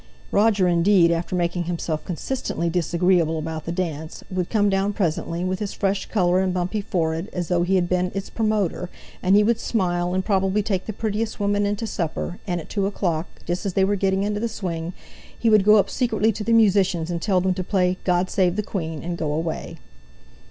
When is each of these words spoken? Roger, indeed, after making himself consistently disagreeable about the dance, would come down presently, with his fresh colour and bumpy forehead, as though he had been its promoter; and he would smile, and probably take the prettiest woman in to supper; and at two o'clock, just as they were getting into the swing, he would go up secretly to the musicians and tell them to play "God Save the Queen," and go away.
Roger, 0.31 0.67
indeed, 0.67 1.11
after 1.11 1.35
making 1.35 1.65
himself 1.65 2.03
consistently 2.05 2.71
disagreeable 2.71 3.37
about 3.37 3.65
the 3.65 3.71
dance, 3.71 4.23
would 4.31 4.49
come 4.49 4.67
down 4.67 4.91
presently, 4.93 5.43
with 5.45 5.59
his 5.59 5.73
fresh 5.73 6.07
colour 6.07 6.39
and 6.39 6.55
bumpy 6.55 6.81
forehead, 6.81 7.29
as 7.33 7.49
though 7.49 7.61
he 7.61 7.75
had 7.75 7.87
been 7.87 8.11
its 8.15 8.27
promoter; 8.27 8.89
and 9.21 9.35
he 9.35 9.43
would 9.43 9.59
smile, 9.59 10.15
and 10.15 10.25
probably 10.25 10.63
take 10.63 10.87
the 10.87 10.91
prettiest 10.91 11.39
woman 11.39 11.67
in 11.67 11.75
to 11.75 11.85
supper; 11.85 12.39
and 12.47 12.59
at 12.59 12.67
two 12.67 12.87
o'clock, 12.87 13.27
just 13.45 13.63
as 13.63 13.73
they 13.75 13.83
were 13.85 13.95
getting 13.95 14.23
into 14.23 14.39
the 14.39 14.49
swing, 14.49 14.93
he 15.37 15.51
would 15.51 15.63
go 15.63 15.75
up 15.75 15.87
secretly 15.87 16.31
to 16.31 16.43
the 16.43 16.51
musicians 16.51 17.11
and 17.11 17.21
tell 17.21 17.39
them 17.39 17.53
to 17.53 17.63
play 17.63 17.99
"God 18.03 18.27
Save 18.31 18.55
the 18.55 18.63
Queen," 18.63 19.03
and 19.03 19.19
go 19.19 19.31
away. 19.31 19.77